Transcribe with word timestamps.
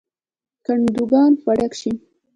کندوګان 0.65 1.31
به 1.43 1.51
ډک 1.57 1.73
شي. 1.79 1.91